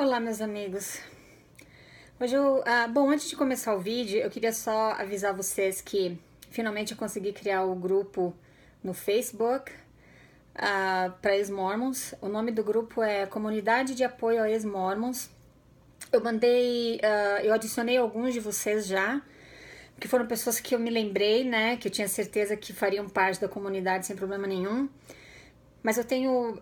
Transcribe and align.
Olá, 0.00 0.20
meus 0.20 0.40
amigos. 0.40 1.00
Hoje 2.20 2.36
eu, 2.36 2.62
ah, 2.64 2.86
bom, 2.86 3.10
antes 3.10 3.28
de 3.28 3.34
começar 3.34 3.74
o 3.74 3.80
vídeo, 3.80 4.20
eu 4.20 4.30
queria 4.30 4.52
só 4.52 4.92
avisar 4.92 5.34
vocês 5.34 5.80
que 5.80 6.16
finalmente 6.52 6.92
eu 6.92 6.96
consegui 6.96 7.32
criar 7.32 7.64
o 7.64 7.74
grupo 7.74 8.32
no 8.80 8.94
Facebook 8.94 9.72
ah, 10.54 11.12
para 11.20 11.36
ex-mormons. 11.36 12.14
O 12.20 12.28
nome 12.28 12.52
do 12.52 12.62
grupo 12.62 13.02
é 13.02 13.26
Comunidade 13.26 13.96
de 13.96 14.04
Apoio 14.04 14.40
a 14.40 14.48
Ex-Mormons. 14.48 15.30
Eu 16.12 16.22
mandei, 16.22 17.00
ah, 17.02 17.42
eu 17.42 17.52
adicionei 17.52 17.96
alguns 17.96 18.32
de 18.32 18.38
vocês 18.38 18.86
já, 18.86 19.20
que 19.98 20.06
foram 20.06 20.28
pessoas 20.28 20.60
que 20.60 20.76
eu 20.76 20.78
me 20.78 20.90
lembrei, 20.90 21.42
né, 21.42 21.76
que 21.76 21.88
eu 21.88 21.92
tinha 21.92 22.06
certeza 22.06 22.56
que 22.56 22.72
fariam 22.72 23.08
parte 23.08 23.40
da 23.40 23.48
comunidade 23.48 24.06
sem 24.06 24.14
problema 24.14 24.46
nenhum. 24.46 24.88
Mas 25.82 25.98
eu 25.98 26.04
tenho 26.04 26.56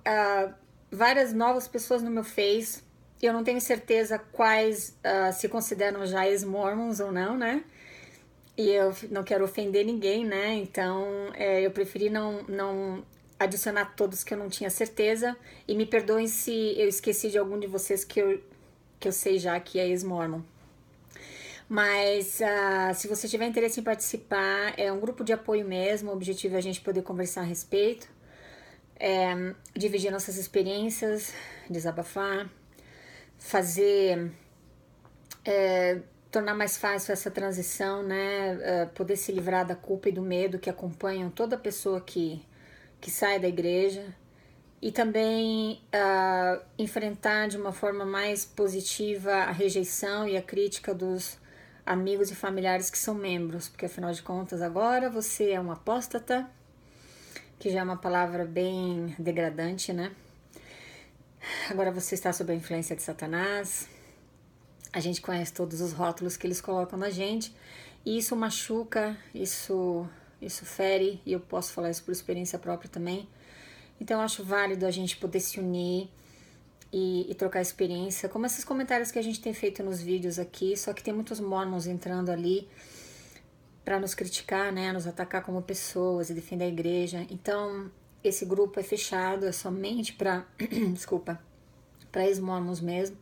várias 0.91 1.35
novas 1.35 1.69
pessoas 1.69 2.03
no 2.03 2.11
meu 2.11 2.25
Face 2.25 2.86
eu 3.23 3.33
não 3.33 3.43
tenho 3.43 3.61
certeza 3.61 4.19
quais 4.19 4.97
uh, 5.05 5.33
se 5.33 5.49
consideram 5.49 6.07
já 6.07 6.29
ex-mormons 6.29 7.01
ou 7.01 7.11
não, 7.11 7.37
né? 7.37 7.65
E 8.57 8.71
eu 8.71 8.95
não 9.11 9.23
quero 9.23 9.45
ofender 9.45 9.85
ninguém, 9.85 10.25
né? 10.25 10.55
Então 10.55 11.31
é, 11.35 11.61
eu 11.61 11.71
preferi 11.71 12.11
não, 12.11 12.43
não 12.43 13.05
adicionar 13.39 13.95
todos 13.97 14.23
que 14.23 14.35
eu 14.35 14.39
não 14.39 14.49
tinha 14.49 14.71
certeza. 14.71 15.37
E 15.67 15.75
me 15.75 15.87
perdoem 15.87 16.27
se 16.27 16.75
eu 16.79 16.89
esqueci 16.89 17.31
de 17.31 17.39
algum 17.39 17.59
de 17.59 17.67
vocês 17.67 18.05
que 18.05 18.21
eu, 18.21 18.43
que 19.01 19.09
eu 19.09 19.13
sei 19.13 19.39
já 19.39 19.59
que 19.61 19.79
é 19.79 19.89
ex-mormon. 19.89 20.43
Mas 21.69 22.41
uh, 22.41 22.95
se 22.95 23.09
você 23.09 23.27
tiver 23.27 23.47
interesse 23.47 23.81
em 23.81 23.83
participar, 23.83 24.75
é 24.79 24.93
um 24.93 25.01
grupo 25.01 25.25
de 25.25 25.33
apoio 25.33 25.67
mesmo. 25.67 26.11
O 26.11 26.15
objetivo 26.15 26.55
é 26.55 26.59
a 26.59 26.63
gente 26.63 26.81
poder 26.81 27.03
conversar 27.03 27.41
a 27.41 27.45
respeito, 27.45 28.09
é, 28.99 29.55
dividir 29.75 30.13
nossas 30.13 30.37
experiências, 30.37 31.35
desabafar 31.69 32.49
fazer 33.39 34.31
é, 35.45 36.01
tornar 36.31 36.55
mais 36.55 36.77
fácil 36.77 37.13
essa 37.13 37.31
transição, 37.31 38.03
né? 38.03 38.59
É, 38.63 38.87
poder 38.87 39.17
se 39.17 39.33
livrar 39.33 39.67
da 39.67 39.75
culpa 39.75 40.09
e 40.09 40.13
do 40.13 40.23
medo 40.23 40.59
que 40.59 40.69
acompanham 40.69 41.31
toda 41.31 41.57
pessoa 41.57 42.01
que, 42.01 42.45
que 43.01 43.11
sai 43.11 43.39
da 43.39 43.49
igreja 43.49 44.15
e 44.81 44.93
também 44.93 45.81
uh, 45.95 46.63
enfrentar 46.79 47.49
de 47.49 47.57
uma 47.57 47.73
forma 47.73 48.05
mais 48.05 48.45
positiva 48.45 49.33
a 49.33 49.51
rejeição 49.51 50.29
e 50.29 50.37
a 50.37 50.43
crítica 50.43 50.95
dos 50.95 51.39
amigos 51.85 52.31
e 52.31 52.35
familiares 52.35 52.91
que 52.91 52.99
são 52.99 53.15
membros, 53.15 53.69
porque 53.69 53.87
afinal 53.87 54.13
de 54.13 54.23
contas 54.23 54.61
agora 54.61 55.09
você 55.09 55.51
é 55.53 55.61
um 55.61 55.71
apóstata, 55.71 56.49
que 57.59 57.71
já 57.71 57.81
é 57.81 57.83
uma 57.83 57.97
palavra 57.97 58.45
bem 58.45 59.15
degradante, 59.19 59.93
né? 59.93 60.13
Agora 61.71 61.91
você 61.91 62.15
está 62.15 62.33
sob 62.33 62.53
a 62.53 62.57
influência 62.57 62.97
de 62.97 63.03
Satanás. 63.03 63.89
A 64.93 65.01
gente 65.01 65.21
conhece 65.21 65.53
todos 65.53 65.81
os 65.81 65.93
rótulos 65.93 66.37
que 66.37 66.47
eles 66.47 66.61
colocam 66.61 66.99
na 66.99 67.11
gente. 67.11 67.55
E 68.05 68.19
isso 68.19 68.37
machuca, 68.37 69.17
isso, 69.35 70.09
isso 70.41 70.65
fere, 70.65 71.21
e 71.27 71.33
eu 71.33 71.41
posso 71.41 71.73
falar 71.73 71.91
isso 71.91 72.05
por 72.05 72.13
experiência 72.13 72.59
própria 72.59 72.89
também. 72.89 73.29
Então 74.01 74.21
acho 74.21 74.45
válido 74.45 74.87
a 74.87 74.91
gente 74.91 75.17
poder 75.17 75.41
se 75.41 75.59
unir 75.59 76.09
e, 76.93 77.31
e, 77.31 77.35
trocar 77.35 77.61
experiência, 77.61 78.29
como 78.29 78.47
esses 78.47 78.65
comentários 78.65 79.11
que 79.11 79.19
a 79.19 79.23
gente 79.23 79.41
tem 79.41 79.53
feito 79.53 79.83
nos 79.83 80.01
vídeos 80.01 80.39
aqui, 80.39 80.77
só 80.77 80.93
que 80.93 81.03
tem 81.03 81.13
muitos 81.13 81.41
mormons 81.41 81.87
entrando 81.87 82.31
ali 82.31 82.69
para 83.85 83.99
nos 83.99 84.15
criticar, 84.15 84.73
né, 84.73 84.93
nos 84.93 85.07
atacar 85.07 85.43
como 85.43 85.61
pessoas 85.63 86.31
e 86.31 86.35
defender 86.35 86.65
a 86.65 86.69
igreja. 86.69 87.27
Então, 87.31 87.91
esse 88.23 88.45
grupo 88.45 88.79
é 88.81 88.83
fechado, 88.83 89.47
é 89.47 89.53
somente 89.53 90.13
para, 90.13 90.47
desculpa, 90.93 91.41
para 92.11 92.27
ex-mormons 92.27 92.81
mesmo. 92.81 93.17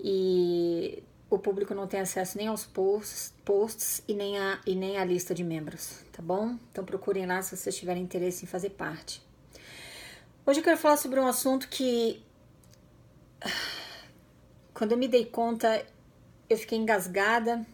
E 0.00 1.02
o 1.30 1.38
público 1.38 1.74
não 1.74 1.86
tem 1.86 2.00
acesso 2.00 2.36
nem 2.38 2.46
aos 2.46 2.64
posts, 2.64 3.34
posts 3.44 4.02
e, 4.06 4.14
nem 4.14 4.38
a, 4.38 4.60
e 4.66 4.74
nem 4.74 4.98
à 4.98 5.04
lista 5.04 5.34
de 5.34 5.42
membros, 5.42 6.00
tá 6.12 6.22
bom? 6.22 6.56
Então 6.70 6.84
procurem 6.84 7.26
lá 7.26 7.42
se 7.42 7.56
vocês 7.56 7.76
tiverem 7.76 8.02
interesse 8.02 8.44
em 8.44 8.48
fazer 8.48 8.70
parte. 8.70 9.22
Hoje 10.46 10.60
eu 10.60 10.64
quero 10.64 10.76
falar 10.76 10.96
sobre 10.96 11.18
um 11.18 11.26
assunto 11.26 11.68
que, 11.68 12.22
quando 14.74 14.92
eu 14.92 14.98
me 14.98 15.08
dei 15.08 15.24
conta, 15.24 15.84
eu 16.48 16.56
fiquei 16.56 16.78
engasgada 16.78 17.64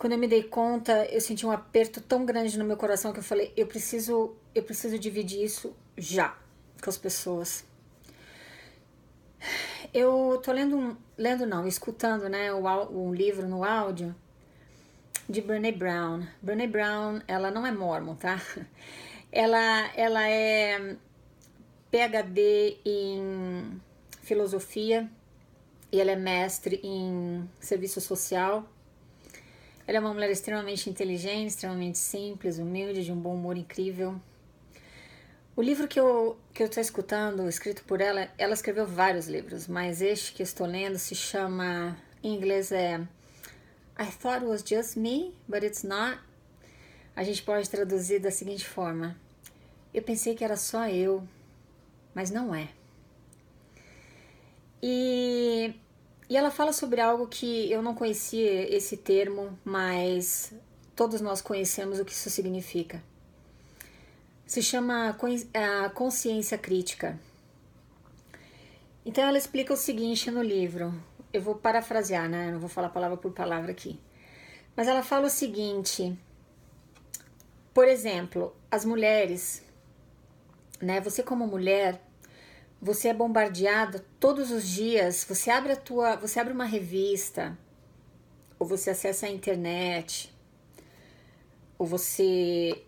quando 0.00 0.14
eu 0.14 0.18
me 0.18 0.26
dei 0.26 0.42
conta, 0.42 1.04
eu 1.12 1.20
senti 1.20 1.44
um 1.44 1.50
aperto 1.50 2.00
tão 2.00 2.24
grande 2.24 2.58
no 2.58 2.64
meu 2.64 2.78
coração 2.78 3.12
que 3.12 3.18
eu 3.18 3.22
falei, 3.22 3.52
eu 3.54 3.66
preciso, 3.66 4.34
eu 4.54 4.62
preciso 4.62 4.98
dividir 4.98 5.44
isso 5.44 5.76
já 5.94 6.38
com 6.82 6.88
as 6.88 6.96
pessoas. 6.96 7.66
Eu 9.92 10.40
tô 10.42 10.52
lendo 10.52 10.96
lendo 11.18 11.44
não, 11.44 11.66
escutando, 11.66 12.30
né, 12.30 12.50
o, 12.50 12.64
um 12.90 13.12
livro 13.12 13.46
no 13.46 13.62
áudio 13.62 14.16
de 15.28 15.42
Brené 15.42 15.70
Brown. 15.70 16.26
Brené 16.40 16.66
Brown, 16.66 17.20
ela 17.28 17.50
não 17.50 17.66
é 17.66 17.70
mormon, 17.70 18.14
tá? 18.14 18.40
Ela, 19.30 19.92
ela 19.94 20.28
é 20.28 20.96
PhD 21.88 22.78
em 22.84 23.80
filosofia 24.22 25.08
e 25.92 26.00
ela 26.00 26.10
é 26.10 26.16
mestre 26.16 26.80
em 26.82 27.48
serviço 27.60 28.00
social 28.00 28.66
ela 29.90 29.96
é 29.96 30.00
uma 30.00 30.14
mulher 30.14 30.30
extremamente 30.30 30.88
inteligente, 30.88 31.48
extremamente 31.48 31.98
simples, 31.98 32.58
humilde, 32.58 33.04
de 33.04 33.10
um 33.10 33.16
bom 33.16 33.34
humor 33.34 33.56
incrível. 33.56 34.20
O 35.56 35.60
livro 35.60 35.88
que 35.88 35.98
eu 35.98 36.38
que 36.54 36.62
eu 36.62 36.68
estou 36.68 36.80
escutando, 36.80 37.48
escrito 37.48 37.82
por 37.82 38.00
ela, 38.00 38.28
ela 38.38 38.54
escreveu 38.54 38.86
vários 38.86 39.26
livros, 39.26 39.66
mas 39.66 40.00
este 40.00 40.32
que 40.32 40.44
estou 40.44 40.64
lendo 40.64 40.96
se 40.96 41.16
chama, 41.16 41.98
em 42.22 42.36
inglês 42.36 42.70
é 42.70 43.00
I 43.98 44.06
thought 44.06 44.44
it 44.44 44.46
was 44.46 44.62
just 44.64 44.96
me, 44.96 45.34
but 45.48 45.64
it's 45.64 45.82
not. 45.82 46.20
A 47.16 47.24
gente 47.24 47.42
pode 47.42 47.68
traduzir 47.68 48.20
da 48.20 48.30
seguinte 48.30 48.64
forma: 48.64 49.16
Eu 49.92 50.02
pensei 50.02 50.36
que 50.36 50.44
era 50.44 50.56
só 50.56 50.88
eu, 50.88 51.26
mas 52.14 52.30
não 52.30 52.54
é. 52.54 52.68
E 54.80 55.74
e 56.30 56.36
ela 56.36 56.52
fala 56.52 56.72
sobre 56.72 57.00
algo 57.00 57.26
que 57.26 57.68
eu 57.72 57.82
não 57.82 57.92
conhecia 57.92 58.72
esse 58.72 58.96
termo, 58.96 59.58
mas 59.64 60.54
todos 60.94 61.20
nós 61.20 61.42
conhecemos 61.42 61.98
o 61.98 62.04
que 62.04 62.12
isso 62.12 62.30
significa. 62.30 63.02
Se 64.46 64.62
chama 64.62 65.16
a 65.52 65.90
consciência 65.90 66.56
crítica. 66.56 67.18
Então 69.04 69.24
ela 69.24 69.36
explica 69.36 69.74
o 69.74 69.76
seguinte 69.76 70.30
no 70.30 70.40
livro. 70.40 70.94
Eu 71.32 71.42
vou 71.42 71.56
parafrasear, 71.56 72.28
né? 72.28 72.52
Não 72.52 72.60
vou 72.60 72.68
falar 72.68 72.90
palavra 72.90 73.16
por 73.16 73.32
palavra 73.32 73.72
aqui. 73.72 73.98
Mas 74.76 74.86
ela 74.86 75.02
fala 75.02 75.26
o 75.26 75.30
seguinte: 75.30 76.16
por 77.74 77.88
exemplo, 77.88 78.54
as 78.70 78.84
mulheres, 78.84 79.64
né? 80.80 81.00
Você 81.00 81.24
como 81.24 81.44
mulher, 81.46 82.00
você 82.80 83.08
é 83.08 83.14
bombardeada 83.14 84.04
todos 84.18 84.50
os 84.50 84.66
dias, 84.66 85.24
você 85.28 85.50
abre 85.50 85.72
a 85.72 85.76
tua, 85.76 86.16
você 86.16 86.40
abre 86.40 86.52
uma 86.52 86.64
revista, 86.64 87.58
ou 88.58 88.66
você 88.66 88.90
acessa 88.90 89.26
a 89.26 89.30
internet, 89.30 90.34
ou 91.78 91.86
você 91.86 92.82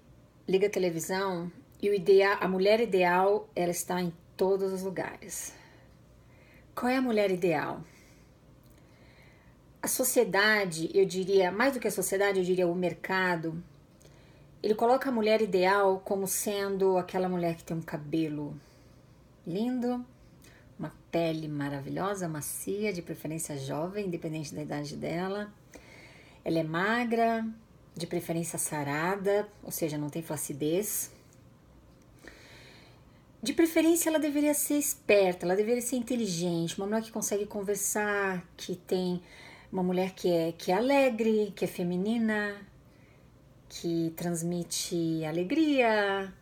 liga 0.49 0.67
a 0.67 0.71
televisão 0.71 1.53
e 1.81 1.91
o 1.91 1.95
ideal, 1.95 2.39
a 2.41 2.49
mulher 2.49 2.81
ideal, 2.81 3.49
ela 3.55 3.71
está 3.71 4.01
em 4.01 4.13
todos 4.37 4.73
os 4.73 4.83
lugares. 4.83 5.53
Qual 6.75 6.91
é 6.91 6.97
a 6.97 7.03
mulher 7.03 7.31
ideal? 7.31 7.83
A 9.83 9.89
sociedade, 9.89 10.91
eu 10.95 11.05
diria, 11.05 11.51
mais 11.53 11.75
do 11.75 11.81
que 11.81 11.89
a 11.89 11.91
sociedade, 11.91 12.39
eu 12.39 12.45
diria 12.45 12.67
o 12.67 12.75
mercado, 12.75 13.63
ele 14.63 14.75
coloca 14.75 15.11
a 15.11 15.13
mulher 15.13 15.43
ideal 15.43 16.01
como 16.05 16.27
sendo 16.27 16.97
aquela 16.97 17.29
mulher 17.29 17.57
que 17.57 17.65
tem 17.65 17.77
um 17.77 17.83
cabelo 17.83 18.59
lindo, 19.47 20.05
uma 20.79 20.93
pele 21.11 21.49
maravilhosa, 21.49 22.29
macia, 22.29 22.93
de 22.93 23.03
preferência 23.03 23.57
jovem, 23.57 24.07
independente 24.07 24.55
da 24.55 24.63
idade 24.63 24.97
dela. 24.97 25.53
Ela 26.45 26.59
é 26.59 26.63
magra, 26.63 27.47
de 27.95 28.07
preferência 28.07 28.59
sarada, 28.59 29.49
ou 29.63 29.71
seja, 29.71 29.99
não 29.99 30.09
tem 30.09 30.23
flacidez. 30.23 31.11
De 33.43 33.53
preferência, 33.53 34.09
ela 34.09 34.19
deveria 34.19 34.55
ser 34.55 34.75
esperta, 34.75 35.45
ela 35.45 35.57
deveria 35.57 35.83
ser 35.83 35.97
inteligente, 35.97 36.77
uma 36.79 36.87
mulher 36.87 37.03
que 37.03 37.11
consegue 37.11 37.45
conversar, 37.45 38.47
que 38.57 38.77
tem 38.77 39.21
uma 39.71 39.83
mulher 39.83 40.13
que 40.13 40.31
é, 40.31 40.53
que 40.53 40.71
é 40.71 40.77
alegre, 40.77 41.53
que 41.57 41.65
é 41.65 41.69
feminina, 41.69 42.57
que 43.69 44.13
transmite 44.17 45.25
alegria, 45.25 46.33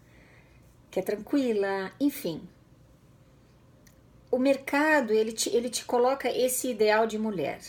que 0.90 1.00
é 1.00 1.02
tranquila, 1.02 1.90
enfim, 1.98 2.42
o 4.30 4.38
mercado 4.38 5.12
ele 5.12 5.32
te, 5.32 5.48
ele 5.50 5.68
te 5.68 5.84
coloca 5.84 6.30
esse 6.30 6.70
ideal 6.70 7.06
de 7.06 7.18
mulher. 7.18 7.60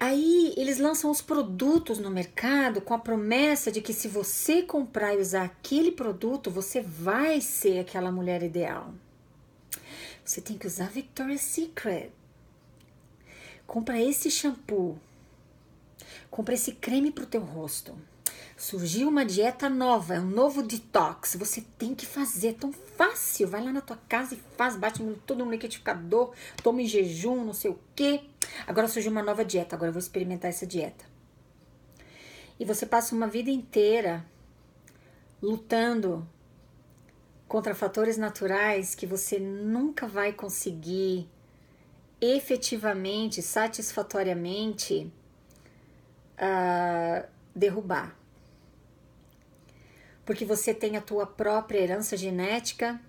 Aí 0.00 0.52
eles 0.56 0.78
lançam 0.78 1.12
os 1.12 1.22
produtos 1.22 2.00
no 2.00 2.10
mercado 2.10 2.80
com 2.80 2.92
a 2.92 2.98
promessa 2.98 3.70
de 3.70 3.80
que 3.80 3.92
se 3.92 4.08
você 4.08 4.62
comprar 4.62 5.14
e 5.14 5.20
usar 5.20 5.44
aquele 5.44 5.92
produto, 5.92 6.50
você 6.50 6.80
vai 6.80 7.40
ser 7.40 7.78
aquela 7.78 8.10
mulher 8.10 8.42
ideal. 8.42 8.92
Você 10.24 10.40
tem 10.40 10.58
que 10.58 10.66
usar 10.66 10.90
Victoria's 10.90 11.42
Secret. 11.42 12.10
Compra 13.64 14.00
esse 14.00 14.28
shampoo. 14.28 14.98
Compra 16.28 16.54
esse 16.54 16.72
creme 16.72 17.12
pro 17.12 17.24
teu 17.24 17.40
rosto. 17.40 17.96
Surgiu 18.62 19.08
uma 19.08 19.24
dieta 19.24 19.68
nova, 19.68 20.14
é 20.14 20.20
um 20.20 20.30
novo 20.30 20.62
detox. 20.62 21.34
Você 21.34 21.62
tem 21.76 21.96
que 21.96 22.06
fazer, 22.06 22.50
é 22.50 22.52
tão 22.52 22.72
fácil. 22.72 23.48
Vai 23.48 23.60
lá 23.60 23.72
na 23.72 23.80
tua 23.80 23.98
casa 24.08 24.34
e 24.36 24.42
faz, 24.56 24.76
bate 24.76 25.02
tudo 25.26 25.44
no 25.44 25.50
liquidificador, 25.50 26.32
toma 26.62 26.80
em 26.80 26.86
jejum, 26.86 27.44
não 27.44 27.54
sei 27.54 27.72
o 27.72 27.78
quê. 27.96 28.22
Agora 28.64 28.86
surgiu 28.86 29.10
uma 29.10 29.20
nova 29.20 29.44
dieta, 29.44 29.74
agora 29.74 29.88
eu 29.88 29.92
vou 29.92 29.98
experimentar 29.98 30.48
essa 30.48 30.64
dieta. 30.64 31.04
E 32.56 32.64
você 32.64 32.86
passa 32.86 33.16
uma 33.16 33.26
vida 33.26 33.50
inteira 33.50 34.24
lutando 35.42 36.24
contra 37.48 37.74
fatores 37.74 38.16
naturais 38.16 38.94
que 38.94 39.06
você 39.06 39.40
nunca 39.40 40.06
vai 40.06 40.32
conseguir 40.32 41.28
efetivamente, 42.20 43.42
satisfatoriamente 43.42 45.12
uh, 46.38 47.28
derrubar. 47.56 48.21
Porque 50.24 50.44
você 50.44 50.72
tem 50.72 50.96
a 50.96 51.00
tua 51.00 51.26
própria 51.26 51.80
herança 51.80 52.16
genética, 52.16 53.00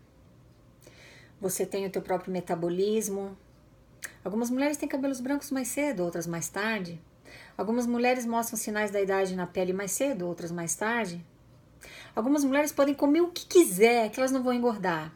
você 1.40 1.66
tem 1.66 1.86
o 1.86 1.90
teu 1.90 2.02
próprio 2.02 2.32
metabolismo. 2.32 3.38
Algumas 4.24 4.50
mulheres 4.50 4.78
têm 4.78 4.88
cabelos 4.88 5.20
brancos 5.20 5.52
mais 5.52 5.68
cedo, 5.68 6.04
outras 6.04 6.26
mais 6.26 6.48
tarde. 6.50 7.02
Algumas 7.58 7.86
mulheres 7.86 8.26
mostram 8.26 8.58
sinais 8.58 8.92
da 8.92 9.02
idade 9.02 9.36
na 9.36 9.46
pele 9.46 9.74
mais 9.74 9.92
cedo, 9.92 10.28
outras 10.28 10.52
mais 10.52 10.74
tarde. 10.76 11.24
Algumas 12.16 12.44
mulheres 12.44 12.72
podem 12.72 12.94
comer 12.94 13.22
o 13.22 13.32
que 13.32 13.46
quiser, 13.46 14.10
que 14.10 14.20
elas 14.20 14.32
não 14.32 14.42
vão 14.42 14.54
engordar. 14.54 15.14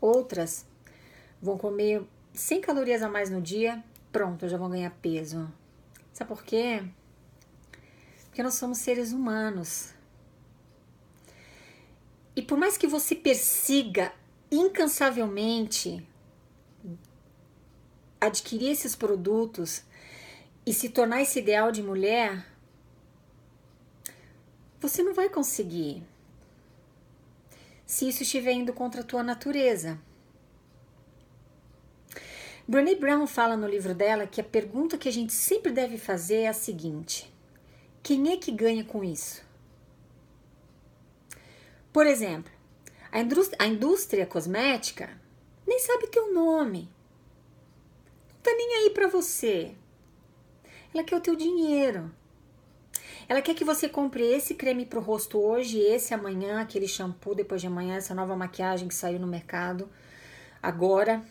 Outras 0.00 0.66
vão 1.42 1.58
comer 1.58 2.02
100 2.32 2.60
calorias 2.60 3.02
a 3.02 3.08
mais 3.08 3.30
no 3.30 3.40
dia, 3.40 3.82
pronto, 4.10 4.48
já 4.48 4.56
vão 4.56 4.70
ganhar 4.70 4.90
peso. 5.02 5.52
Sabe 6.12 6.28
por 6.28 6.42
quê? 6.42 6.82
Porque 8.26 8.42
nós 8.42 8.54
somos 8.54 8.78
seres 8.78 9.12
humanos. 9.12 9.92
E 12.34 12.42
por 12.42 12.56
mais 12.56 12.76
que 12.76 12.86
você 12.86 13.14
persiga 13.14 14.12
incansavelmente 14.50 16.06
adquirir 18.20 18.70
esses 18.70 18.94
produtos 18.94 19.82
e 20.64 20.72
se 20.74 20.90
tornar 20.90 21.22
esse 21.22 21.38
ideal 21.38 21.72
de 21.72 21.82
mulher, 21.82 22.46
você 24.78 25.02
não 25.02 25.14
vai 25.14 25.28
conseguir 25.28 26.02
se 27.86 28.08
isso 28.08 28.22
estiver 28.22 28.52
indo 28.52 28.72
contra 28.72 29.00
a 29.00 29.04
tua 29.04 29.22
natureza. 29.22 29.98
Brené 32.66 32.94
Brown 32.94 33.26
fala 33.26 33.56
no 33.56 33.66
livro 33.66 33.92
dela 33.94 34.28
que 34.28 34.40
a 34.40 34.44
pergunta 34.44 34.96
que 34.96 35.08
a 35.08 35.12
gente 35.12 35.32
sempre 35.32 35.72
deve 35.72 35.98
fazer 35.98 36.42
é 36.42 36.48
a 36.48 36.52
seguinte: 36.52 37.32
quem 38.00 38.32
é 38.32 38.36
que 38.36 38.52
ganha 38.52 38.84
com 38.84 39.02
isso? 39.02 39.42
Por 41.92 42.06
exemplo, 42.06 42.52
a 43.10 43.20
indústria, 43.20 43.58
a 43.60 43.66
indústria 43.66 44.26
cosmética 44.26 45.10
nem 45.66 45.78
sabe 45.80 46.06
teu 46.06 46.32
nome. 46.32 46.88
Não 48.32 48.40
tá 48.42 48.52
nem 48.52 48.76
aí 48.76 48.90
para 48.90 49.08
você. 49.08 49.74
Ela 50.94 51.04
quer 51.04 51.16
o 51.16 51.20
teu 51.20 51.36
dinheiro. 51.36 52.10
Ela 53.28 53.42
quer 53.42 53.54
que 53.54 53.64
você 53.64 53.88
compre 53.88 54.24
esse 54.24 54.54
creme 54.54 54.84
pro 54.84 55.00
rosto 55.00 55.38
hoje, 55.38 55.78
esse 55.78 56.12
amanhã, 56.12 56.60
aquele 56.60 56.88
shampoo 56.88 57.34
depois 57.34 57.60
de 57.60 57.68
amanhã, 57.68 57.96
essa 57.96 58.14
nova 58.14 58.34
maquiagem 58.34 58.88
que 58.88 58.94
saiu 58.94 59.20
no 59.20 59.26
mercado 59.26 59.88
agora. 60.62 61.22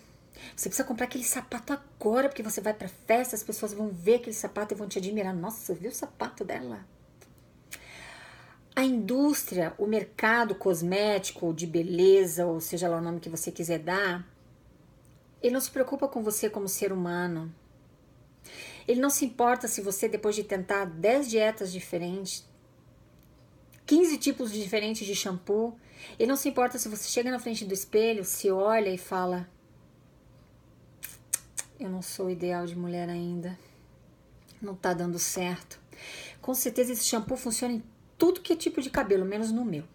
Você 0.56 0.70
precisa 0.70 0.88
comprar 0.88 1.06
aquele 1.06 1.24
sapato 1.26 1.74
agora, 1.74 2.30
porque 2.30 2.44
você 2.44 2.62
vai 2.62 2.74
pra 2.74 2.88
festa, 2.88 3.36
as 3.36 3.44
pessoas 3.44 3.74
vão 3.74 3.90
ver 3.90 4.16
aquele 4.16 4.36
sapato 4.36 4.74
e 4.74 4.78
vão 4.78 4.88
te 4.88 4.98
admirar. 4.98 5.36
Nossa, 5.36 5.74
viu 5.74 5.90
o 5.90 5.94
sapato 5.94 6.46
dela? 6.46 6.86
A 8.80 8.86
indústria, 8.86 9.74
o 9.78 9.86
mercado 9.86 10.56
cosmético, 10.56 11.54
de 11.54 11.68
beleza, 11.68 12.46
ou 12.46 12.62
seja 12.62 12.88
lá 12.88 12.96
o 12.96 13.02
nome 13.02 13.20
que 13.20 13.28
você 13.28 13.52
quiser 13.52 13.80
dar, 13.80 14.26
ele 15.42 15.54
não 15.54 15.60
se 15.60 15.70
preocupa 15.70 16.08
com 16.08 16.24
você 16.24 16.50
como 16.50 16.70
ser 16.70 16.94
humano. 16.94 17.54
Ele 18.88 19.02
não 19.02 19.10
se 19.10 19.26
importa 19.26 19.68
se 19.68 19.82
você, 19.82 20.08
depois 20.08 20.34
de 20.34 20.46
tentar 20.46 20.86
10 20.86 21.30
dietas 21.30 21.74
diferentes, 21.74 22.48
15 23.86 24.18
tipos 24.18 24.50
diferentes 24.50 25.06
de 25.06 25.14
shampoo, 25.14 25.78
ele 26.18 26.30
não 26.30 26.38
se 26.38 26.48
importa 26.48 26.80
se 26.80 26.88
você 26.88 27.10
chega 27.10 27.30
na 27.30 27.38
frente 27.38 27.66
do 27.66 27.74
espelho, 27.74 28.24
se 28.24 28.50
olha 28.50 28.88
e 28.88 28.98
fala: 28.98 29.46
Eu 31.78 31.90
não 31.90 32.02
sou 32.02 32.32
ideal 32.32 32.66
de 32.66 32.78
mulher 32.78 33.10
ainda. 33.10 33.60
Não 34.62 34.74
tá 34.74 34.94
dando 34.94 35.20
certo. 35.20 35.78
Com 36.42 36.54
certeza 36.54 36.94
esse 36.94 37.04
shampoo 37.04 37.36
funciona 37.36 37.74
em 37.74 37.84
tudo 38.20 38.42
que 38.42 38.54
é 38.54 38.56
tipo 38.56 38.82
de 38.82 38.90
cabelo, 38.90 39.26
menos 39.26 39.50
no 39.50 39.66
meu. 39.66 39.86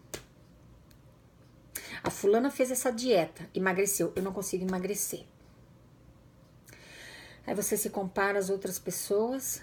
A 2.03 2.09
fulana 2.09 2.49
fez 2.49 2.71
essa 2.71 2.91
dieta, 2.91 3.47
emagreceu. 3.53 4.11
Eu 4.15 4.23
não 4.23 4.33
consigo 4.33 4.65
emagrecer. 4.67 5.23
Aí 7.45 7.53
você 7.53 7.77
se 7.77 7.91
compara 7.91 8.39
às 8.39 8.49
outras 8.49 8.79
pessoas, 8.79 9.61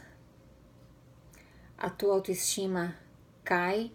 a 1.76 1.91
tua 1.91 2.14
autoestima 2.14 2.97
cai. 3.43 3.93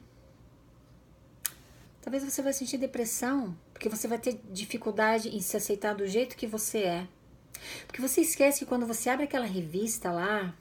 Talvez 2.02 2.24
você 2.24 2.42
vai 2.42 2.52
sentir 2.52 2.78
depressão, 2.78 3.58
porque 3.74 3.88
você 3.88 4.08
vai 4.08 4.20
ter 4.20 4.40
dificuldade 4.52 5.30
em 5.30 5.40
se 5.40 5.56
aceitar 5.56 5.96
do 5.96 6.06
jeito 6.06 6.36
que 6.36 6.46
você 6.46 6.80
é. 6.80 7.08
Porque 7.86 8.02
você 8.02 8.22
esquece 8.22 8.60
que 8.60 8.66
quando 8.66 8.86
você 8.86 9.10
abre 9.10 9.24
aquela 9.24 9.46
revista 9.46 10.12
lá, 10.12 10.54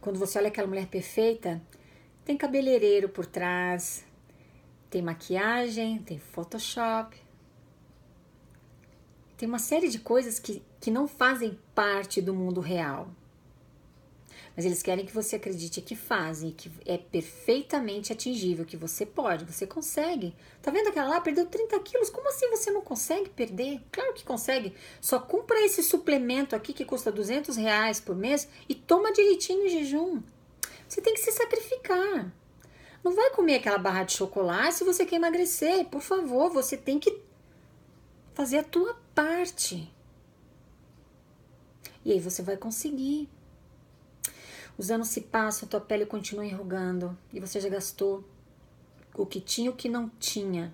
quando 0.00 0.18
você 0.18 0.38
olha 0.38 0.48
aquela 0.48 0.66
mulher 0.66 0.88
perfeita, 0.88 1.62
tem 2.24 2.36
cabeleireiro 2.36 3.08
por 3.08 3.26
trás, 3.26 4.04
tem 4.88 5.02
maquiagem, 5.02 5.98
tem 5.98 6.18
Photoshop, 6.18 7.16
tem 9.36 9.48
uma 9.48 9.58
série 9.58 9.88
de 9.88 9.98
coisas 9.98 10.38
que, 10.38 10.62
que 10.80 10.90
não 10.90 11.06
fazem 11.06 11.58
parte 11.74 12.22
do 12.22 12.32
mundo 12.32 12.60
real. 12.60 13.08
Mas 14.56 14.64
eles 14.64 14.82
querem 14.82 15.04
que 15.04 15.12
você 15.12 15.34
acredite 15.36 15.80
que 15.80 15.96
fazem, 15.96 16.52
que 16.52 16.70
é 16.86 16.96
perfeitamente 16.96 18.12
atingível, 18.12 18.64
que 18.64 18.76
você 18.76 19.04
pode, 19.04 19.44
você 19.44 19.66
consegue. 19.66 20.32
Tá 20.62 20.70
vendo 20.70 20.88
aquela 20.88 21.08
lá? 21.08 21.20
Perdeu 21.20 21.44
30 21.46 21.78
quilos. 21.80 22.08
Como 22.08 22.28
assim 22.28 22.48
você 22.48 22.70
não 22.70 22.80
consegue 22.80 23.30
perder? 23.30 23.80
Claro 23.90 24.14
que 24.14 24.22
consegue. 24.22 24.72
Só 25.00 25.18
compra 25.18 25.60
esse 25.64 25.82
suplemento 25.82 26.54
aqui 26.54 26.72
que 26.72 26.84
custa 26.84 27.10
200 27.10 27.56
reais 27.56 27.98
por 27.98 28.14
mês 28.14 28.48
e 28.68 28.76
toma 28.76 29.12
direitinho 29.12 29.66
em 29.66 29.70
jejum. 29.70 30.22
Você 30.94 31.00
tem 31.00 31.12
que 31.12 31.20
se 31.20 31.32
sacrificar. 31.32 32.32
Não 33.02 33.16
vai 33.16 33.30
comer 33.30 33.56
aquela 33.56 33.78
barra 33.78 34.04
de 34.04 34.12
chocolate 34.12 34.76
se 34.76 34.84
você 34.84 35.04
quer 35.04 35.16
emagrecer. 35.16 35.86
Por 35.86 36.00
favor, 36.00 36.50
você 36.50 36.76
tem 36.76 37.00
que 37.00 37.20
fazer 38.32 38.58
a 38.58 38.62
tua 38.62 38.96
parte. 39.12 39.92
E 42.04 42.12
aí 42.12 42.20
você 42.20 42.42
vai 42.42 42.56
conseguir. 42.56 43.28
Os 44.78 44.88
anos 44.88 45.08
se 45.08 45.22
passam, 45.22 45.68
tua 45.68 45.80
pele 45.80 46.06
continua 46.06 46.46
enrugando 46.46 47.18
e 47.32 47.40
você 47.40 47.58
já 47.58 47.68
gastou 47.68 48.22
o 49.16 49.26
que 49.26 49.40
tinha 49.40 49.66
e 49.66 49.70
o 49.70 49.74
que 49.74 49.88
não 49.88 50.08
tinha 50.20 50.72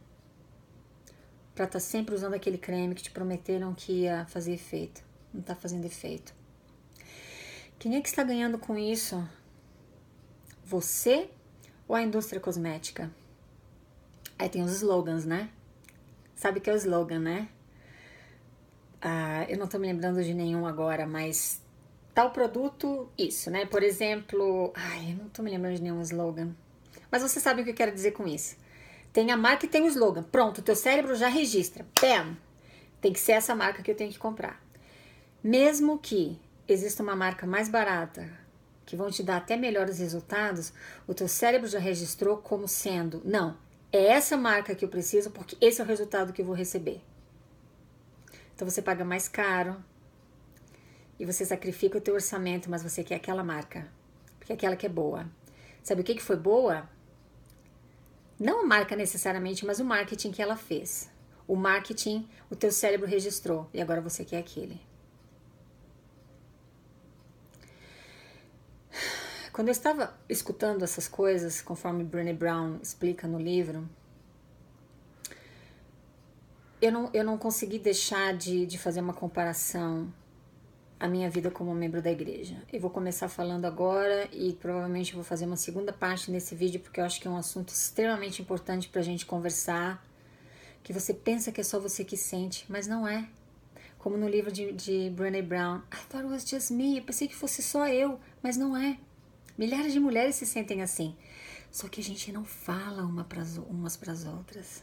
para 1.54 1.64
estar 1.64 1.78
tá 1.78 1.80
sempre 1.80 2.14
usando 2.14 2.34
aquele 2.34 2.58
creme 2.58 2.94
que 2.94 3.02
te 3.02 3.10
prometeram 3.10 3.72
que 3.72 4.02
ia 4.02 4.26
fazer 4.26 4.52
efeito. 4.52 5.02
Não 5.32 5.40
está 5.40 5.54
fazendo 5.54 5.86
efeito. 5.86 6.34
Quem 7.78 7.96
é 7.96 8.02
que 8.02 8.08
está 8.08 8.22
ganhando 8.22 8.58
com 8.58 8.76
isso? 8.76 9.26
Você 10.70 11.28
ou 11.88 11.96
a 11.96 12.02
indústria 12.02 12.40
cosmética? 12.40 13.10
Aí 14.38 14.48
tem 14.48 14.62
os 14.62 14.70
slogans, 14.70 15.24
né? 15.24 15.50
Sabe 16.36 16.60
que 16.60 16.70
é 16.70 16.72
o 16.72 16.76
slogan, 16.76 17.18
né? 17.18 17.48
Ah, 19.02 19.44
eu 19.48 19.58
não 19.58 19.66
tô 19.66 19.80
me 19.80 19.88
lembrando 19.88 20.22
de 20.22 20.32
nenhum 20.32 20.68
agora, 20.68 21.08
mas 21.08 21.60
tal 22.14 22.30
produto, 22.30 23.10
isso, 23.18 23.50
né? 23.50 23.66
Por 23.66 23.82
exemplo, 23.82 24.72
ai, 24.76 25.10
eu 25.10 25.16
não 25.16 25.28
tô 25.28 25.42
me 25.42 25.50
lembrando 25.50 25.74
de 25.74 25.82
nenhum 25.82 26.00
slogan. 26.02 26.54
Mas 27.10 27.22
você 27.22 27.40
sabe 27.40 27.62
o 27.62 27.64
que 27.64 27.70
eu 27.70 27.74
quero 27.74 27.90
dizer 27.90 28.12
com 28.12 28.24
isso. 28.24 28.56
Tem 29.12 29.32
a 29.32 29.36
marca 29.36 29.66
e 29.66 29.68
tem 29.68 29.82
o 29.82 29.88
slogan. 29.88 30.22
Pronto, 30.22 30.62
teu 30.62 30.76
cérebro 30.76 31.16
já 31.16 31.26
registra. 31.26 31.84
Bam! 32.00 32.36
Tem 33.00 33.12
que 33.12 33.18
ser 33.18 33.32
essa 33.32 33.56
marca 33.56 33.82
que 33.82 33.90
eu 33.90 33.96
tenho 33.96 34.12
que 34.12 34.20
comprar. 34.20 34.62
Mesmo 35.42 35.98
que 35.98 36.38
exista 36.68 37.02
uma 37.02 37.16
marca 37.16 37.44
mais 37.44 37.68
barata, 37.68 38.30
que 38.90 38.96
vão 38.96 39.08
te 39.08 39.22
dar 39.22 39.36
até 39.36 39.56
melhores 39.56 40.00
resultados, 40.00 40.72
o 41.06 41.14
teu 41.14 41.28
cérebro 41.28 41.68
já 41.68 41.78
registrou 41.78 42.38
como 42.38 42.66
sendo, 42.66 43.22
não, 43.24 43.56
é 43.92 44.06
essa 44.06 44.36
marca 44.36 44.74
que 44.74 44.84
eu 44.84 44.88
preciso 44.88 45.30
porque 45.30 45.56
esse 45.60 45.80
é 45.80 45.84
o 45.84 45.86
resultado 45.86 46.32
que 46.32 46.42
eu 46.42 46.44
vou 46.44 46.56
receber. 46.56 47.00
Então 48.52 48.68
você 48.68 48.82
paga 48.82 49.04
mais 49.04 49.28
caro 49.28 49.76
e 51.20 51.24
você 51.24 51.44
sacrifica 51.44 51.98
o 51.98 52.00
teu 52.00 52.14
orçamento, 52.14 52.68
mas 52.68 52.82
você 52.82 53.04
quer 53.04 53.14
aquela 53.14 53.44
marca, 53.44 53.86
porque 54.40 54.52
é 54.52 54.56
aquela 54.56 54.74
que 54.74 54.86
é 54.86 54.88
boa. 54.88 55.24
Sabe 55.84 56.00
o 56.00 56.04
que, 56.04 56.16
que 56.16 56.22
foi 56.22 56.36
boa? 56.36 56.88
Não 58.40 58.64
a 58.64 58.66
marca 58.66 58.96
necessariamente, 58.96 59.64
mas 59.64 59.78
o 59.78 59.84
marketing 59.84 60.32
que 60.32 60.42
ela 60.42 60.56
fez. 60.56 61.08
O 61.46 61.54
marketing, 61.54 62.28
o 62.50 62.56
teu 62.56 62.72
cérebro 62.72 63.06
registrou 63.06 63.70
e 63.72 63.80
agora 63.80 64.00
você 64.00 64.24
quer 64.24 64.38
aquele. 64.38 64.80
Quando 69.60 69.68
eu 69.68 69.72
estava 69.72 70.18
escutando 70.26 70.82
essas 70.82 71.06
coisas, 71.06 71.60
conforme 71.60 72.02
Brené 72.02 72.32
Brown 72.32 72.78
explica 72.82 73.28
no 73.28 73.38
livro, 73.38 73.86
eu 76.80 76.90
não, 76.90 77.10
eu 77.12 77.22
não 77.22 77.36
consegui 77.36 77.78
deixar 77.78 78.34
de, 78.34 78.64
de 78.64 78.78
fazer 78.78 79.02
uma 79.02 79.12
comparação 79.12 80.10
a 80.98 81.06
minha 81.06 81.28
vida 81.28 81.50
como 81.50 81.74
membro 81.74 82.00
da 82.00 82.10
igreja. 82.10 82.56
Eu 82.72 82.80
vou 82.80 82.88
começar 82.88 83.28
falando 83.28 83.66
agora 83.66 84.30
e 84.32 84.54
provavelmente 84.54 85.14
vou 85.14 85.22
fazer 85.22 85.44
uma 85.44 85.58
segunda 85.58 85.92
parte 85.92 86.30
nesse 86.30 86.54
vídeo 86.54 86.80
porque 86.80 86.98
eu 86.98 87.04
acho 87.04 87.20
que 87.20 87.28
é 87.28 87.30
um 87.30 87.36
assunto 87.36 87.68
extremamente 87.68 88.40
importante 88.40 88.88
para 88.88 89.02
a 89.02 89.04
gente 89.04 89.26
conversar. 89.26 90.02
Que 90.82 90.90
você 90.90 91.12
pensa 91.12 91.52
que 91.52 91.60
é 91.60 91.64
só 91.64 91.78
você 91.78 92.02
que 92.02 92.16
sente, 92.16 92.64
mas 92.66 92.86
não 92.86 93.06
é. 93.06 93.28
Como 93.98 94.16
no 94.16 94.26
livro 94.26 94.50
de, 94.50 94.72
de 94.72 95.10
Brené 95.10 95.42
Brown, 95.42 95.82
I 95.92 95.98
thought 96.08 96.24
it 96.24 96.32
was 96.32 96.48
just 96.48 96.70
me. 96.70 96.96
Eu 96.96 97.04
pensei 97.04 97.28
que 97.28 97.36
fosse 97.36 97.62
só 97.62 97.86
eu, 97.86 98.18
mas 98.42 98.56
não 98.56 98.74
é. 98.74 98.96
Milhares 99.60 99.92
de 99.92 100.00
mulheres 100.00 100.36
se 100.36 100.46
sentem 100.46 100.80
assim. 100.80 101.14
Só 101.70 101.86
que 101.86 102.00
a 102.00 102.02
gente 102.02 102.32
não 102.32 102.46
fala 102.46 103.02
uma 103.02 103.24
pras, 103.24 103.58
umas 103.58 103.94
para 103.94 104.10
as 104.10 104.24
outras. 104.24 104.82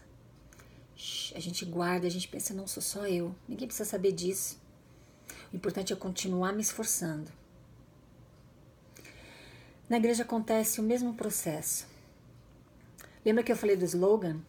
A 1.34 1.40
gente 1.40 1.66
guarda, 1.66 2.06
a 2.06 2.12
gente 2.12 2.28
pensa, 2.28 2.54
não 2.54 2.68
sou 2.68 2.84
só 2.84 3.08
eu, 3.08 3.36
ninguém 3.48 3.68
precisa 3.68 3.90
saber 3.90 4.12
disso. 4.12 4.62
O 5.52 5.56
importante 5.56 5.92
é 5.92 5.96
continuar 5.96 6.54
me 6.54 6.62
esforçando. 6.62 7.32
Na 9.90 9.98
igreja 9.98 10.22
acontece 10.22 10.80
o 10.80 10.84
mesmo 10.84 11.16
processo. 11.16 11.88
Lembra 13.26 13.42
que 13.42 13.52
eu 13.52 13.58
falei 13.58 13.76
do 13.76 13.86
slogan? 13.86 14.40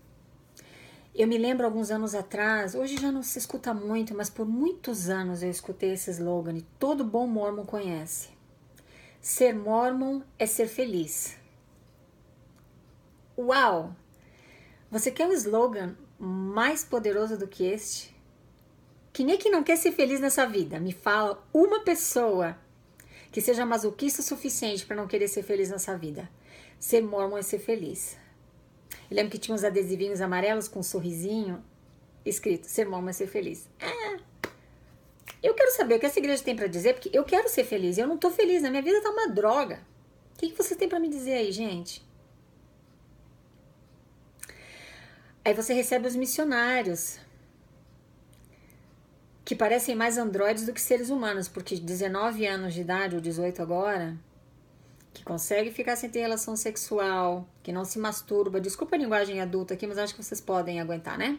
Eu 1.14 1.26
me 1.26 1.38
lembro 1.38 1.64
alguns 1.64 1.90
anos 1.90 2.14
atrás, 2.14 2.75
hoje 2.75 2.99
já 2.99 3.11
não 3.11 3.23
se 3.23 3.38
escuta 3.38 3.73
muito, 3.73 4.14
mas 4.14 4.28
por 4.28 4.44
muitos 4.47 5.08
anos 5.08 5.42
eu 5.42 5.49
escutei 5.49 5.94
esse 5.94 6.11
slogan 6.11 6.58
e 6.58 6.66
todo 6.78 7.02
bom 7.02 7.26
mormon 7.26 7.64
conhece. 7.64 8.37
Ser 9.20 9.54
mormon 9.54 10.22
é 10.38 10.46
ser 10.46 10.68
feliz. 10.68 11.37
Uau! 13.37 13.94
Você 14.90 15.10
quer 15.10 15.28
o 15.28 15.32
slogan 15.32 15.96
mais 16.18 16.84
poderoso 16.84 17.37
do 17.37 17.46
que 17.46 17.64
este? 17.64 18.16
Quem 19.12 19.32
é 19.32 19.37
que 19.37 19.50
não 19.50 19.62
quer 19.62 19.76
ser 19.76 19.92
feliz 19.92 20.20
nessa 20.20 20.46
vida? 20.46 20.78
Me 20.78 20.92
fala 20.92 21.44
uma 21.52 21.80
pessoa 21.80 22.56
que 23.30 23.40
seja 23.40 23.66
masoquista 23.66 24.20
o 24.20 24.25
suficiente 24.25 24.87
para 24.87 24.96
não 24.96 25.06
querer 25.06 25.28
ser 25.28 25.42
feliz 25.42 25.70
nessa 25.70 25.96
vida. 25.96 26.30
Ser 26.78 27.02
mormon 27.02 27.38
é 27.38 27.42
ser 27.42 27.58
feliz. 27.58 28.16
Eu 29.10 29.16
lembro 29.16 29.32
que 29.32 29.38
tinha 29.38 29.54
uns 29.54 29.64
adesivinhos 29.64 30.20
amarelos 30.20 30.68
com 30.68 30.80
um 30.80 30.84
sorrisinho 30.84 31.62
escrito: 32.25 32.66
Ser 32.66 32.88
mormon 32.88 33.08
é 33.08 33.12
ser 33.12 33.26
feliz. 33.26 33.68
Ah, 33.80 33.97
eu 35.42 35.54
quero 35.54 35.71
saber 35.73 35.95
o 35.95 36.00
que 36.00 36.07
essa 36.07 36.18
igreja 36.18 36.42
tem 36.42 36.57
para 36.57 36.66
dizer, 36.66 36.95
porque 36.95 37.11
eu 37.12 37.25
quero 37.25 37.49
ser 37.49 37.64
feliz. 37.64 37.97
Eu 37.97 38.07
não 38.07 38.18
tô 38.18 38.30
feliz, 38.30 38.62
na 38.62 38.71
minha 38.71 38.83
vida 38.83 39.00
tá 39.00 39.11
uma 39.11 39.28
droga. 39.28 39.80
O 40.35 40.38
que, 40.38 40.50
que 40.50 40.57
você 40.57 40.75
tem 40.75 40.88
para 40.88 41.00
me 41.00 41.09
dizer 41.09 41.35
aí, 41.35 41.52
gente? 41.52 42.07
Aí 45.45 45.54
você 45.54 45.73
recebe 45.73 46.07
os 46.07 46.14
missionários, 46.14 47.18
que 49.45 49.54
parecem 49.54 49.95
mais 49.95 50.18
androides 50.18 50.66
do 50.66 50.73
que 50.75 50.80
seres 50.80 51.09
humanos, 51.09 51.49
porque 51.49 51.76
19 51.76 52.47
anos 52.47 52.75
de 52.75 52.83
idade, 52.83 53.14
ou 53.14 53.21
18 53.21 53.62
agora, 53.62 54.14
que 55.14 55.25
consegue 55.25 55.71
ficar 55.71 55.97
sem 55.97 56.11
ter 56.11 56.21
relação 56.21 56.54
sexual, 56.54 57.49
que 57.62 57.73
não 57.73 57.85
se 57.85 57.99
masturba, 57.99 58.61
desculpa 58.61 58.95
a 58.95 58.99
linguagem 58.99 59.40
adulta 59.40 59.75
aqui, 59.75 59.87
mas 59.87 59.97
acho 59.97 60.14
que 60.14 60.23
vocês 60.23 60.40
podem 60.40 60.80
aguentar, 60.80 61.16
né? 61.16 61.38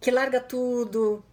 Que 0.00 0.10
larga 0.10 0.40
tudo 0.40 1.24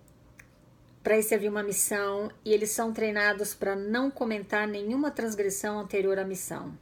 para 1.04 1.18
ir 1.18 1.24
servir 1.24 1.50
uma 1.50 1.62
missão 1.62 2.32
e 2.46 2.54
eles 2.54 2.72
são 2.72 2.94
treinados 2.94 3.54
para 3.54 3.76
não 3.76 4.10
comentar 4.10 4.66
nenhuma 4.68 5.12
transgressão 5.12 5.78
anterior 5.78 6.18
à 6.18 6.24
missão. 6.24 6.74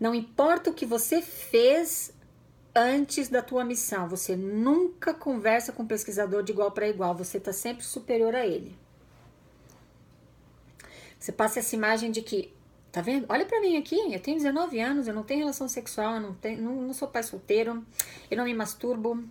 Não 0.00 0.14
importa 0.14 0.70
o 0.70 0.74
que 0.74 0.84
você 0.84 1.22
fez 1.22 2.12
antes 2.74 3.28
da 3.28 3.40
tua 3.40 3.64
missão. 3.64 4.08
Você 4.08 4.34
nunca 4.34 5.14
conversa 5.14 5.72
com 5.72 5.84
um 5.84 5.86
pesquisador 5.86 6.42
de 6.42 6.52
igual 6.52 6.72
para 6.72 6.88
igual, 6.88 7.14
você 7.14 7.38
está 7.38 7.52
sempre 7.52 7.84
superior 7.84 8.34
a 8.34 8.44
ele. 8.44 8.76
Você 11.18 11.30
passa 11.30 11.60
essa 11.60 11.76
imagem 11.76 12.10
de 12.10 12.20
que, 12.20 12.52
tá 12.90 13.00
vendo? 13.00 13.26
Olha 13.28 13.46
para 13.46 13.60
mim 13.60 13.76
aqui, 13.76 13.96
eu 14.12 14.18
tenho 14.18 14.38
19 14.38 14.80
anos, 14.80 15.06
eu 15.06 15.14
não 15.14 15.22
tenho 15.22 15.40
relação 15.40 15.68
sexual, 15.68 16.16
eu 16.16 16.20
não, 16.20 16.34
tenho, 16.34 16.60
não, 16.60 16.82
não 16.82 16.92
sou 16.92 17.06
pai 17.06 17.22
solteiro, 17.22 17.86
eu 18.28 18.36
não 18.36 18.44
me 18.44 18.52
masturbo, 18.52 19.22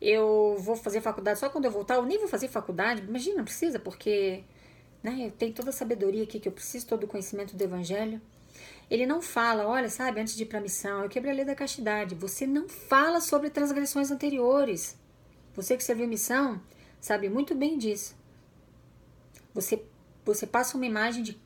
eu 0.00 0.56
vou 0.60 0.76
fazer 0.76 1.00
faculdade 1.00 1.38
só 1.38 1.48
quando 1.50 1.64
eu 1.64 1.70
voltar, 1.70 1.96
eu 1.96 2.04
nem 2.04 2.18
vou 2.18 2.28
fazer 2.28 2.48
faculdade, 2.48 3.02
imagina, 3.02 3.38
não 3.38 3.44
precisa, 3.44 3.78
porque 3.78 4.44
né, 5.02 5.26
eu 5.26 5.30
tenho 5.30 5.52
toda 5.52 5.70
a 5.70 5.72
sabedoria 5.72 6.22
aqui 6.22 6.38
que 6.38 6.48
eu 6.48 6.52
preciso, 6.52 6.86
todo 6.86 7.04
o 7.04 7.08
conhecimento 7.08 7.56
do 7.56 7.62
evangelho. 7.62 8.20
Ele 8.90 9.06
não 9.06 9.20
fala, 9.20 9.66
olha, 9.66 9.88
sabe, 9.88 10.20
antes 10.20 10.34
de 10.34 10.44
ir 10.44 10.46
para 10.46 10.58
a 10.58 10.62
missão, 10.62 11.02
eu 11.02 11.08
quebrei 11.08 11.32
a 11.32 11.36
lei 11.36 11.44
da 11.44 11.54
castidade. 11.54 12.14
Você 12.14 12.46
não 12.46 12.68
fala 12.68 13.20
sobre 13.20 13.50
transgressões 13.50 14.10
anteriores. 14.10 14.96
Você 15.54 15.76
que 15.76 15.84
serviu 15.84 16.08
missão 16.08 16.60
sabe 17.00 17.28
muito 17.28 17.54
bem 17.54 17.76
disso. 17.76 18.16
Você, 19.54 19.84
você 20.24 20.46
passa 20.46 20.76
uma 20.76 20.86
imagem 20.86 21.22
de 21.22 21.38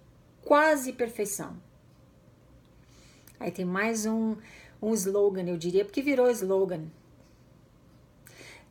quase 0.42 0.92
perfeição. 0.92 1.56
Aí 3.40 3.50
tem 3.50 3.64
mais 3.64 4.06
um, 4.06 4.36
um 4.80 4.94
slogan, 4.94 5.48
eu 5.48 5.56
diria, 5.56 5.84
porque 5.84 6.00
virou 6.00 6.30
slogan. 6.30 6.84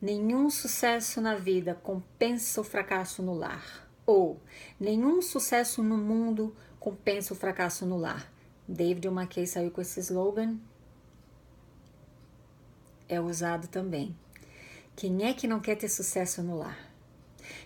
Nenhum 0.02 0.50
sucesso 0.50 1.20
na 1.20 1.36
vida 1.36 1.76
compensa 1.76 2.60
o 2.60 2.64
fracasso 2.64 3.22
no 3.22 3.32
lar. 3.32 3.88
Ou 4.04 4.40
nenhum 4.80 5.22
sucesso 5.22 5.80
no 5.80 5.96
mundo 5.96 6.56
compensa 6.80 7.32
o 7.32 7.36
fracasso 7.36 7.86
no 7.86 7.96
lar. 7.96 8.28
David 8.66 9.06
McKay 9.06 9.46
saiu 9.46 9.70
com 9.70 9.80
esse 9.80 10.00
slogan. 10.00 10.58
É 13.08 13.20
usado 13.20 13.68
também. 13.68 14.16
Quem 14.96 15.22
é 15.22 15.32
que 15.32 15.46
não 15.46 15.60
quer 15.60 15.76
ter 15.76 15.88
sucesso 15.88 16.42
no 16.42 16.58
lar? 16.58 16.92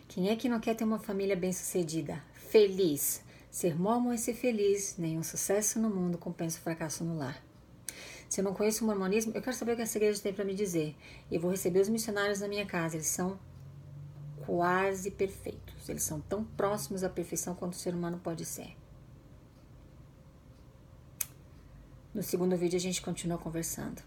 Quem 0.06 0.28
é 0.28 0.36
que 0.36 0.46
não 0.46 0.60
quer 0.60 0.74
ter 0.74 0.84
uma 0.84 0.98
família 0.98 1.34
bem-sucedida? 1.34 2.22
Feliz. 2.34 3.22
Ser 3.50 3.80
mormon 3.80 4.12
é 4.12 4.18
ser 4.18 4.34
feliz. 4.34 4.96
Nenhum 4.98 5.22
sucesso 5.22 5.78
no 5.78 5.88
mundo 5.88 6.18
compensa 6.18 6.58
o 6.58 6.62
fracasso 6.62 7.02
no 7.02 7.16
lar. 7.16 7.45
Se 8.28 8.40
eu 8.40 8.44
não 8.44 8.54
conheço 8.54 8.84
o 8.84 8.86
mormonismo, 8.86 9.32
eu 9.34 9.42
quero 9.42 9.56
saber 9.56 9.72
o 9.72 9.76
que 9.76 9.82
essa 9.82 9.98
igreja 9.98 10.20
tem 10.20 10.32
para 10.32 10.44
me 10.44 10.54
dizer. 10.54 10.96
Eu 11.30 11.40
vou 11.40 11.50
receber 11.50 11.80
os 11.80 11.88
missionários 11.88 12.40
na 12.40 12.48
minha 12.48 12.66
casa. 12.66 12.96
Eles 12.96 13.06
são 13.06 13.38
quase 14.44 15.10
perfeitos. 15.10 15.88
Eles 15.88 16.02
são 16.02 16.20
tão 16.20 16.44
próximos 16.44 17.04
à 17.04 17.08
perfeição 17.08 17.54
quanto 17.54 17.74
o 17.74 17.76
ser 17.76 17.94
humano 17.94 18.18
pode 18.22 18.44
ser. 18.44 18.76
No 22.12 22.22
segundo 22.22 22.56
vídeo 22.56 22.76
a 22.76 22.80
gente 22.80 23.02
continua 23.02 23.38
conversando. 23.38 24.02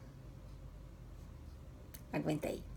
Aguenta 2.11 2.47
aí. 2.49 2.68